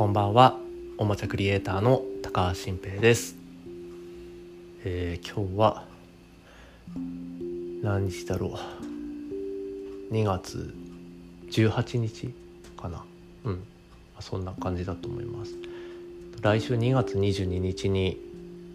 [0.00, 0.56] こんばんは。
[0.96, 3.36] おもちゃクリエイターの高橋新平です、
[4.82, 5.84] えー今日は
[7.82, 8.58] 何日だろ
[10.10, 10.14] う。
[10.14, 10.74] 2月
[11.50, 12.32] 18日
[12.80, 13.04] かな。
[13.44, 13.62] うん。
[14.20, 15.52] そんな感じだと思います。
[16.40, 18.18] 来週2月22日に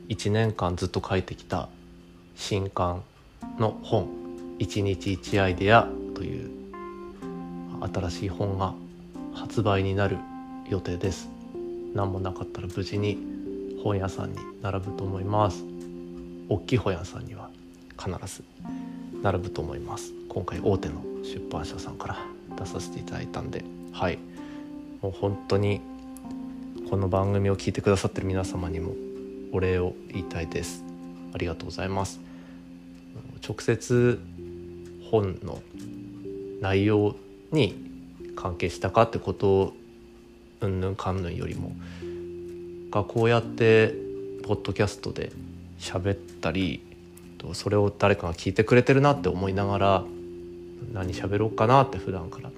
[0.10, 1.70] 1年間ずっと書いてきた
[2.36, 3.02] 新刊
[3.58, 4.10] の本
[4.62, 6.52] 「1日1アイデア」という
[7.92, 8.76] 新しい本が
[9.34, 10.20] 発売になる
[10.70, 11.28] 予定です。
[11.94, 13.18] 何もなかったら無事に
[13.84, 15.64] 本屋さんに並ぶと思います。
[16.50, 17.50] 大きい本屋さんには
[17.98, 18.44] 必ず
[19.22, 20.12] 並ぶと思います。
[20.30, 22.18] 今回大手の出版社さんから
[22.58, 23.64] 出させていただいたんで。
[23.92, 24.20] はい。
[25.02, 25.82] もう本当に
[26.90, 28.94] この番組を聞いてくださってる皆様にも
[29.52, 30.84] お礼を言いたいです。
[31.34, 32.20] ありがとうございます。
[33.48, 34.20] 直接
[35.12, 35.62] 本の
[36.62, 37.16] 内容
[37.52, 37.76] に
[38.36, 39.74] 関係したかってことを
[40.66, 41.76] うんぬんかんぬんよりも
[42.92, 43.94] がこうやって
[44.44, 45.32] ポッドキャストで
[45.80, 46.82] 喋ったり
[47.54, 50.04] それを誰かが聞いてくれてるなって思いながら
[50.94, 52.52] 何喋ろうかなって普段から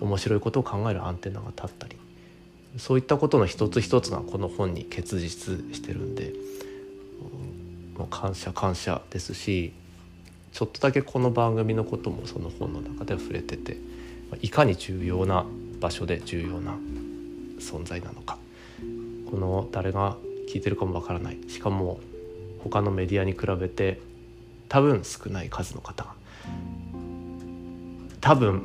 [0.00, 1.96] 面白いことを考えるアンテナが立ったり
[2.76, 6.34] そういったことの一つ一つがこの本に結実してるんで
[7.96, 9.72] もう感謝感謝ですし
[10.52, 13.76] ちょっとだけこの番組のこともその本の中では触れてて
[14.42, 15.46] いかに重要な
[15.80, 16.76] 場所で重要な
[17.58, 18.38] 存在なのか。
[19.30, 20.16] この誰が
[20.48, 21.38] 聞いてるかもわからない。
[21.48, 22.00] しかも
[22.62, 24.00] 他のメディアに比べて
[24.68, 26.14] 多分少ない数の方が。
[28.20, 28.62] 多分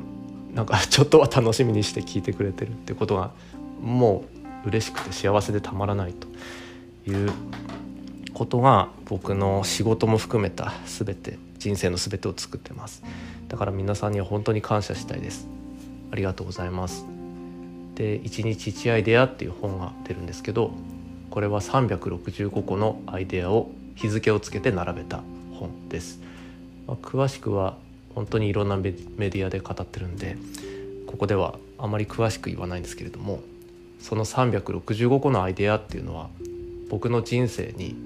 [0.54, 3.32] なんかちょっとは楽しみにして聞いてくれてるってことが
[3.80, 4.24] も
[4.64, 6.28] う嬉しくて幸せでたまらないと。
[7.06, 7.30] いう
[8.32, 13.02] ことが僕の仕事も含めた全て人生の全てを作ってます。
[13.48, 15.46] だから皆さんには本当に感謝したいです。
[16.10, 17.13] ありがとうございます。
[17.94, 20.72] で「1日1アイデア」っていう本が出るんですけど
[21.30, 26.20] これは365個のアイデアを日付をつけて並べた本です、
[26.86, 27.76] まあ詳しくは
[28.14, 30.36] 本当にいろんなメディアで語ってるんで
[31.06, 33.40] ここではあまり詳しく言わないんですけれども
[34.00, 36.28] その365個のアイデアっていうのは
[36.90, 37.96] 僕の人生に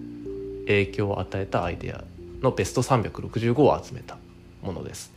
[0.67, 2.05] 影響を与えたアイデア
[2.43, 4.17] のベスト365を集めた
[4.63, 5.13] ものです。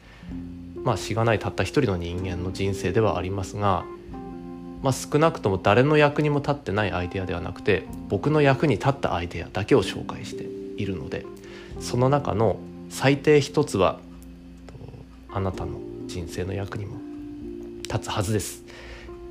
[0.83, 3.85] まあしがないたった一人の人間の人生ではありますが、
[4.81, 10.43] まあ、少なくとも誰の役にも立ってないアイデアではなくて僕の役に立ったアイデアだけを紹介して
[10.81, 11.25] いるので
[11.79, 12.59] その中の
[12.89, 13.99] 最低一つは
[15.31, 16.97] あなたの人生の役にも
[17.83, 18.63] 立つはずです。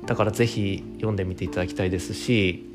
[0.05, 2.65] だからぜひ読んでみていただきたいですし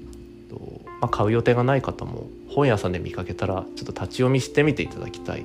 [1.00, 5.44] まあ、買う予定がない方も本屋さんで見かけたらちょっと立ち読みしてみていただきたい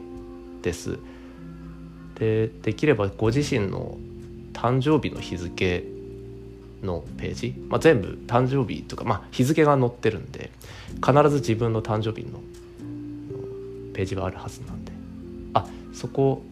[0.62, 1.00] です。
[2.16, 3.98] でできればご自身の
[4.54, 5.84] 誕生日の日付
[6.84, 10.52] のページ、まあ、全部誕生日とか、まあ、日付が載ってるんで
[10.96, 12.40] 必ず自分の誕生日の
[13.94, 14.92] ページがあるはずなんで。
[15.54, 16.44] あそこ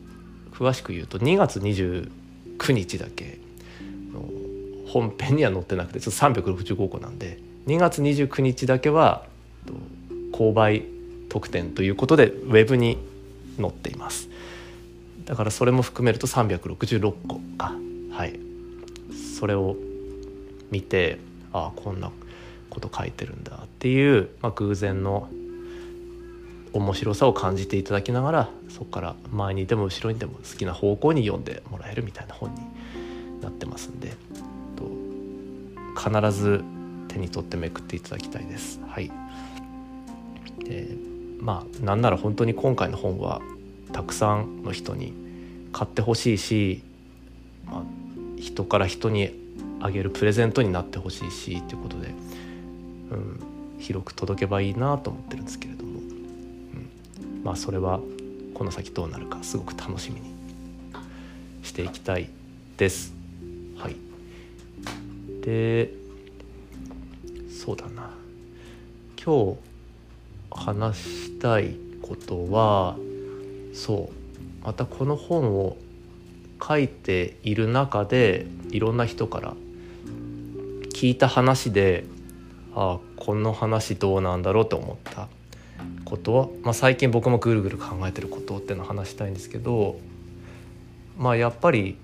[0.51, 2.09] 詳しく言うと2月29
[2.73, 3.39] 日だけ
[4.87, 9.25] 本編には載ってなくてちょっと365個なんで2月29日だけは
[10.33, 10.83] 購買
[11.29, 12.97] 特典ということでウェブに
[13.57, 14.29] 載っています。
[15.25, 17.75] だからそれも含めると366個か。
[18.11, 18.39] はい。
[19.37, 19.77] それを
[20.71, 21.19] 見て
[21.53, 22.11] ああこんな
[22.69, 25.27] こと書いてるんだっていう、まあ、偶然の
[26.73, 32.61] 面白さを感じていただきながらそこから前にでも後ろにでも好きな方向に読んでもらえるみたいな本に
[33.41, 34.13] なってますんで
[35.99, 36.63] 必ず
[37.09, 38.79] 手に取ってめくっていただきたいです。
[38.87, 39.11] はい、
[40.63, 40.87] で
[41.41, 43.41] まあなんなら本当に今回の本は
[43.91, 45.13] たくさんの人に
[45.73, 46.83] 買ってほしいし、
[47.65, 47.83] まあ、
[48.39, 49.31] 人から人に
[49.81, 52.07] あげるプレゼントになってほしいしということで、
[53.11, 53.39] うん、
[53.79, 57.99] 広く届けばいいなと思ってるんですけれども、うん、まあそれは
[58.53, 60.33] この先どうなるかすごく楽しみに
[61.63, 62.29] していきたい
[62.77, 63.13] です。
[63.77, 63.95] はい、
[65.41, 65.93] で
[67.49, 68.09] そうだな。
[69.23, 69.57] 今日
[70.51, 72.95] 話したいことは
[73.73, 74.19] そう。
[74.65, 75.77] またこの本を
[76.61, 79.55] 書いている中でいろんな人から
[80.99, 82.03] 聞いた話で
[82.75, 85.29] ああこの話どうなんだろうと思った
[86.03, 89.97] ことは、まあ、最近僕もぐるぐる考えてることっていうのを話したいんですけど
[91.17, 91.95] まあやっぱり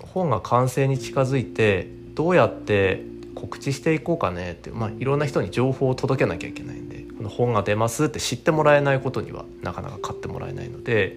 [0.00, 3.02] 本が完成に近づいてどうやって
[3.34, 11.16] 告知していこうかねって、まあ、いろんな人に情報を届けなきゃいけないんでこの本が出ますって知ってもらえないことにはなかなか買ってもらえないので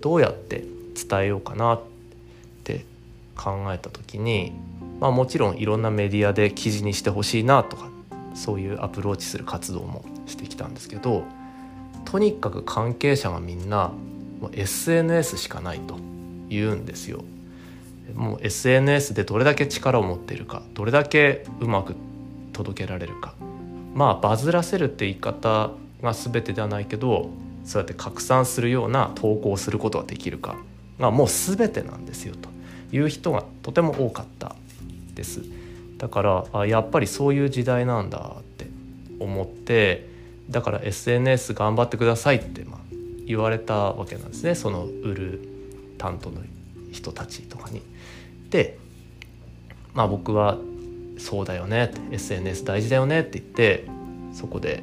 [0.00, 0.64] どうやって
[0.96, 1.80] 伝えようかなっ
[2.64, 2.84] て
[3.36, 4.52] 考えた時に
[5.00, 7.90] まあ、もちろんいろんなメディアで記事にしてほしいなとか
[8.34, 11.24] そういうアプローチする活動もしてきたんですけど
[12.04, 13.92] とにかく関係者がみんな
[14.40, 15.98] もう SNS しかないと
[16.48, 17.24] 言うんですよ。
[18.14, 21.96] もう SNS でどれだけ力を持っているかどれだけうまく
[22.52, 23.34] 届けられるか
[23.94, 25.72] まあバズらせるって言い方
[26.02, 27.30] が全てではないけど
[27.64, 30.56] そうやって拡散するような投稿をすることができるか
[31.00, 32.48] がもう全てなんですよと
[32.94, 34.54] いう人がとても多かった
[35.16, 35.42] です
[35.98, 38.66] だからあやっぱりそういう時代なんだって
[39.18, 40.08] 思って
[40.48, 42.80] だから SNS 頑張ってくださいって、まあ、
[43.26, 45.48] 言われたわけなんですねその売る
[45.98, 46.42] 担当の
[46.92, 47.82] 人たちとかに。
[48.50, 48.78] で
[49.92, 50.58] まあ僕は
[51.18, 53.86] 「そうだよね」って「SNS 大事だよね」って言って
[54.32, 54.82] そこで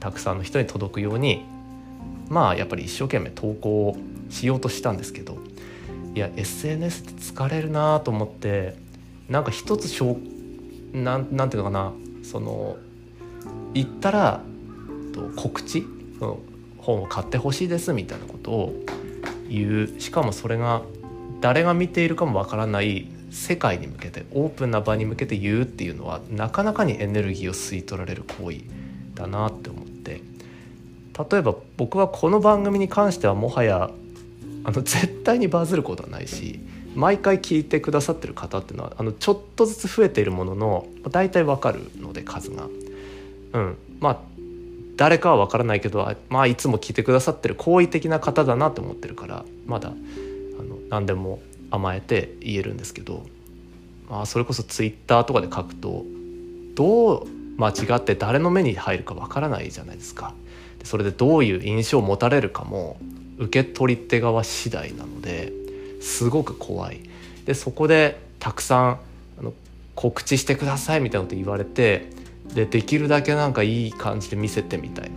[0.00, 1.44] たくさんの人に届くように
[2.28, 3.96] まあやっぱり一生懸命投稿
[4.28, 5.38] しようとしたんですけど
[6.14, 8.76] いや SNS って疲れるなと思って
[9.28, 10.16] なんか一つしょ
[10.92, 11.92] なんなんていうのかな
[12.22, 12.76] その
[13.72, 14.40] 言ったら
[15.36, 15.84] 告知
[16.18, 16.38] その
[16.78, 18.74] 本を買ってほしいですみたいなことを
[19.48, 20.82] 言うしかもそれが
[21.40, 28.58] 誰が見ているかもわからない世界に向けてオープンな場に向けて言うっていうのはなかなかにエネルギーを吸い取られる行為
[29.14, 29.94] だなって思って。
[31.30, 33.90] 例えば僕はこの番組に関してはもはや
[34.64, 36.58] あの絶対にバズることはないし
[36.94, 42.68] 毎回聞いてくださってる方っていうのはあのちょっとずつ増えているものの大体わかるので数が。
[43.52, 44.18] うん、まあ
[44.96, 53.24] 誰かは分からないけど、まあ、いつも聞いてくださってる好意的な方だなと思ってるからまだあの何でも甘えて言えるんですけど、
[54.08, 56.04] まあ、それこそツイッターとかで書くと
[56.74, 57.26] どう
[57.56, 60.34] 間違って誰の目に入るか分からないじゃないですか。
[60.84, 62.98] それでどういう印象を持たれるかも
[63.38, 65.52] 受け取り手側次第なので
[66.04, 67.00] すごく怖い。
[67.46, 69.00] でそこでたくさん
[69.38, 69.52] あの
[69.94, 72.10] 告知してくださいみたいなこと言われて
[72.54, 75.10] でできるだけなんかいい感じで見せてみたいな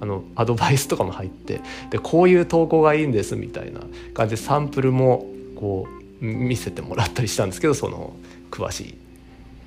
[0.00, 1.60] あのアドバイスとかも入って
[1.90, 3.80] でこういう投稿がいいんですみたいな
[4.12, 5.24] 感じでサンプルも
[5.56, 5.86] こ
[6.20, 8.14] う見せてもらったりしたんですけどその
[8.50, 8.94] 詳しい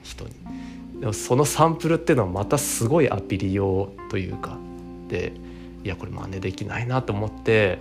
[0.03, 0.31] 人に。
[0.99, 4.57] でもそのサンプルっていうのはまたすごいアピリ用というか
[5.07, 5.31] で
[5.83, 7.77] いやこれ真似できないなと思って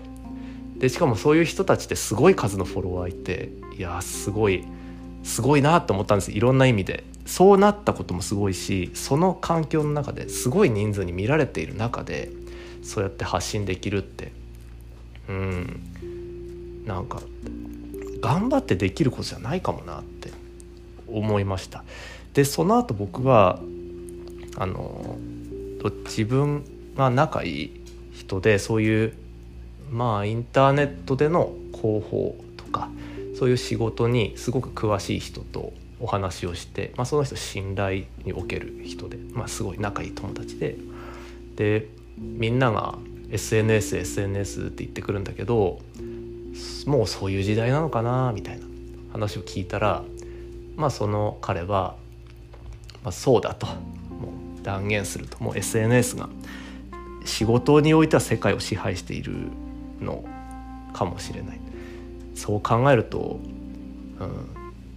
[0.79, 4.65] でしかもそういう人たちってすごい数のフォロワーいていやすごい
[5.23, 6.33] すごいなと思ったんです。
[6.33, 7.05] いろんな意味で。
[7.27, 12.31] そうなったこともすごいしその環境の中ですごい人数に見られている中で
[12.85, 14.33] そうやって発信できるって。
[15.29, 16.85] うん。
[16.87, 17.21] なんか
[18.21, 20.31] 頑張ってできることじゃないかもなって
[21.09, 21.85] 思いました。
[22.33, 23.59] でその後僕は
[24.57, 25.19] あの
[26.05, 26.65] 自分
[26.97, 27.81] が仲いい
[28.13, 29.15] 人でそういう
[29.91, 32.89] まあインターネットでの広報とか
[33.39, 40.77] そういう仕事にすごく詳しい人とお話をして、まあ、その人信頼における人で、まあ、すごい仲いい友達で
[41.57, 41.89] で
[42.19, 42.97] みんなが
[43.31, 45.81] SNSSNS って言ってくるんだけど
[46.87, 48.67] もうそういう時代なのかなみたいな
[49.13, 50.03] 話を聞いたら
[50.77, 51.97] まあその彼は、
[53.03, 53.73] まあ、そうだとも
[54.61, 56.29] う断言するともう SNS が
[57.25, 59.33] 仕事においては世界を支配している
[60.01, 60.25] の
[60.93, 61.61] かもしれない。
[62.35, 63.41] そう考えると、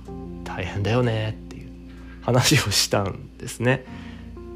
[0.07, 1.69] うん、大変だよねっていう
[2.21, 3.85] 話をしたんですね。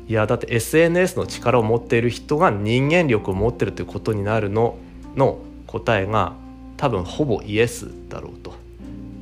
[0.08, 4.77] いやだって SNS の力を持っている人が人間力を持ってるということになるの
[5.15, 6.34] の答えが
[6.75, 8.53] 多分ほぼイエスだろうと。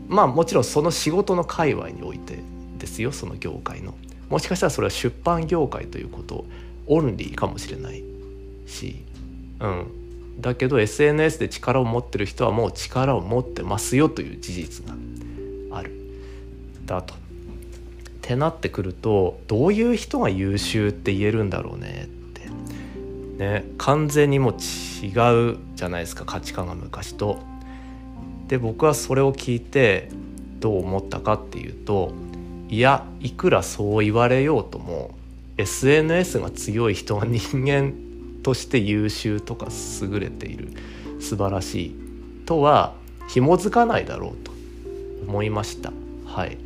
[0.07, 2.39] まあもちろんその仕事の界隈において
[2.77, 3.93] ですよその業界の。
[4.29, 6.46] もしかしたらそれは出版業界ということ
[6.88, 8.03] オンリーかもしれない
[8.65, 9.03] し
[9.60, 10.00] うん。
[10.39, 14.93] だけど SNS で力を持ってる人はもう力を持ってますよという事実が
[15.71, 15.91] ある。
[16.85, 17.13] だと。
[17.13, 17.17] っ
[18.21, 22.05] てなってくるとどういう人が優秀って言えるんだろうね。
[22.05, 23.43] って。
[23.43, 23.65] ね。
[23.77, 26.25] 完全にもう違うじゃないですか。
[26.25, 27.39] 価値観が昔と。
[28.51, 30.09] で僕はそれを聞いて
[30.59, 32.11] どう思ったかっていうと
[32.69, 35.11] いやいくらそう言われようとも
[35.57, 37.93] SNS が強い人が人間
[38.43, 39.67] として優秀とか
[40.01, 40.69] 優れている
[41.19, 41.95] 素晴らしい
[42.45, 42.93] とは
[43.27, 44.51] 紐づかないだろうと
[45.27, 45.93] 思いました。
[46.25, 46.57] はい、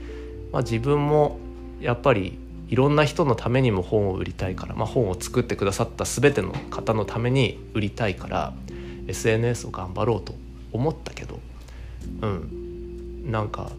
[0.52, 1.40] まあ、自分も
[1.80, 8.54] やっぱりいろんな人のためにも本を売りたいから、まあ、本を作ってくださった全ての方のために売りたいから
[9.08, 10.34] SNS を頑張ろうと
[10.72, 11.40] 思ったけど
[12.22, 13.32] うん。
[13.32, 13.72] なんか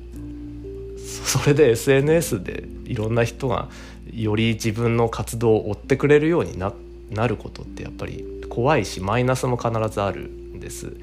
[1.25, 3.69] それで SNS でいろんな人が
[4.13, 6.75] より自分の活動を追ってくれるようになっ
[7.11, 10.97] なることってやっぱり怖いしマイナスも必ずあるんです。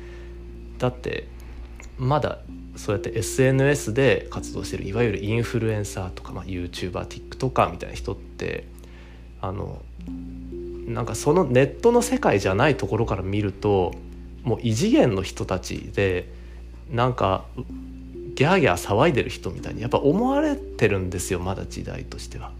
[0.78, 1.28] だって
[1.98, 2.40] まだ
[2.76, 8.68] そうやって SNS で活動してるいわゆるインフルエンサーとか、まあ、YouTuberTikToker みたいな人って
[9.42, 9.82] あの
[10.88, 13.94] なんかそのネットの世界じゃないところから見ると
[14.44, 16.28] もう異次元の人たちで
[16.92, 17.46] なんか
[18.36, 22.52] ギャーギャー騒いでる人みたいにやっぱ思われてるんですよまだ時代としては。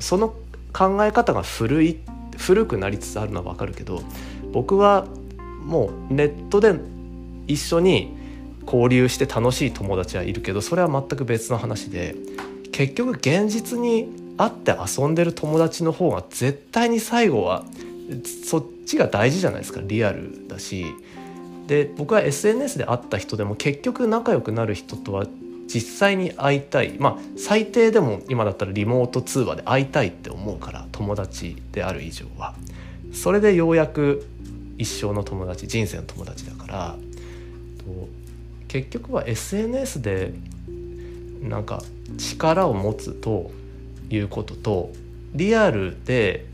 [0.00, 0.34] その
[0.72, 2.00] 考え方が古い
[2.42, 4.02] 古くなりつつあるのは分かるけど
[4.52, 5.06] 僕は
[5.64, 6.74] もうネットで
[7.46, 8.16] 一緒に
[8.64, 12.14] 交流して楽しい友達はいるけどそれは全く別の話で
[12.72, 17.64] 結局現実に会って遊んでる友達の方が絶対に最後は
[18.44, 20.86] そっちが大事じゃないですかリアルだし。
[21.66, 25.26] で僕は SNS で会った人でも結局仲良くなる人とは
[25.72, 26.96] 実際に会いたい。
[26.98, 32.54] まあ最低でも今だったらリモート通話で会いたいって思うから友達である以上は。
[33.12, 34.26] それでようやく
[34.78, 36.96] 一生の友達人生の友達だから
[38.68, 40.32] 結局は SNS で
[41.42, 41.82] なんか
[42.18, 43.50] 力を持つと
[44.10, 44.92] いうことと
[45.34, 46.46] リアルで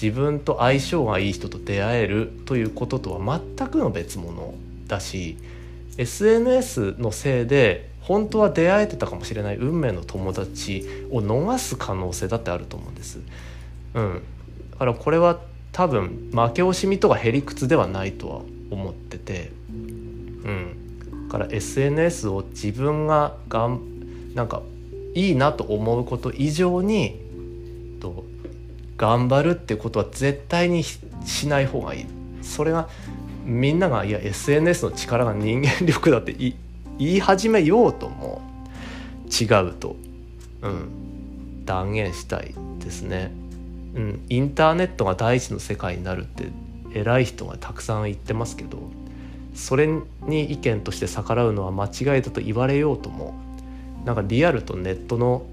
[0.00, 4.54] 自分と相性がいい人と出会えるということとは全くの別物
[4.86, 5.36] だし
[5.96, 13.20] SNS のせいで本当は出会えてたかもしれない運命の友達を逃す可能性だってあると思うんです。
[13.94, 14.22] うん、
[14.72, 15.40] だからこれは
[15.72, 18.40] 多分負け惜しみとかへりくつではないとは
[18.70, 23.80] 思ってて、うん、だから SNS を自分ががん
[24.34, 24.62] なんか
[25.14, 27.20] いいなと思うこと以上に
[28.00, 28.24] と
[28.96, 30.98] 頑張るってことは絶対にし
[31.48, 32.06] ない方がいい。
[32.42, 32.88] それが
[33.48, 36.54] みんながいや SNS の力が人間力だって言
[36.98, 38.42] い始めようとも
[39.28, 39.96] 違うと、
[40.60, 43.32] うん、断言したいですね、
[43.94, 46.48] うん、インターネットが第一の世界になるって
[46.92, 48.78] 偉い人がたくさん言ってますけど
[49.54, 49.88] それ
[50.26, 53.34] に意見として逆らうのは間違いだと言われようとも
[54.04, 55.46] なんかリアルとネットの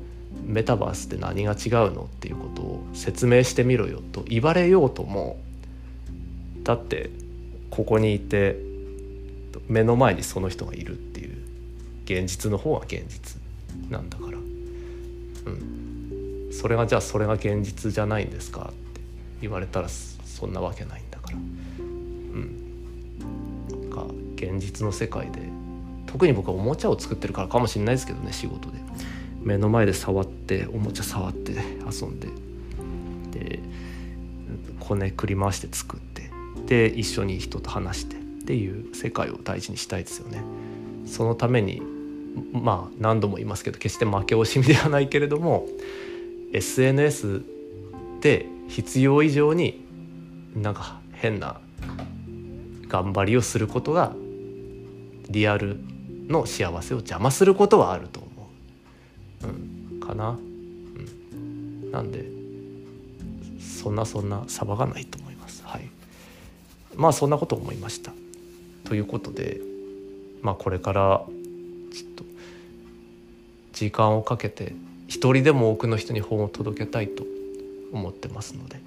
[0.43, 5.39] メタバースって何が違うのっていうことを説明してみろよと言われようとも
[6.63, 7.09] だって
[7.75, 8.57] ここにいて
[9.67, 11.35] 目の前にその人がいるっていう
[12.05, 13.41] 現実の方は現実
[13.89, 14.37] なんだから。
[14.37, 14.41] う
[15.51, 16.49] ん。
[16.53, 19.01] それがじゃあそれが現実じゃないんですかって
[19.41, 21.37] 言われたらそんなわけないんだから。
[21.37, 21.41] うん。
[23.91, 24.05] か
[24.35, 25.41] 現実の世界で
[26.05, 28.77] 特に僕はおもちゃを作ってるからかもしれないですけどね仕事で。
[29.41, 32.29] 目の前で触っておもちゃ触って遊んで。
[33.37, 33.59] で
[34.79, 36.24] こねくり回して作って。
[36.67, 40.43] で一緒に人と話してっていう世界を大事にしたいですよね。
[41.05, 41.81] そのために
[42.51, 45.67] まあ何度も言いますけど決して負け惜しみではないけれども
[46.53, 47.43] SNS
[48.21, 49.85] で必要以上に
[50.55, 51.59] なんか変な
[52.87, 54.13] 頑張りをすることが
[55.29, 55.79] リアル
[56.27, 58.29] の幸せを邪魔することはあると思
[59.43, 62.25] う、うん、かな、うん、なんで
[63.59, 65.24] そんなそんな騒がないと。
[66.95, 68.13] まあそんなこと思いました。
[68.85, 69.59] ということで
[70.41, 71.25] まあこれから
[71.93, 72.23] ちょっと
[73.73, 74.73] 時間をかけて
[75.07, 77.23] 一人でも多くの人に本を届けたいと
[77.91, 78.79] 思ってますので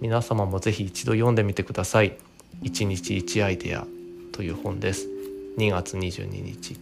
[0.00, 2.16] 皆様もぜひ一度読んでみてください
[2.62, 3.86] 「一日一アイデア」
[4.32, 5.08] という本です。
[5.56, 6.76] 2月22日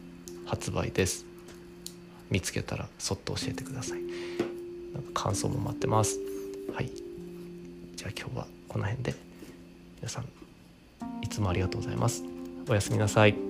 [0.44, 1.24] 発売です。
[2.30, 4.00] 見つけたらそっと教えてください。
[4.92, 6.18] なんか感想も待ってます。
[6.74, 6.90] はい。
[7.96, 9.25] じゃあ今日はこの辺で。
[9.96, 10.24] 皆さん
[11.22, 12.22] いつもありがとうございます。
[12.68, 13.45] おやすみなさい。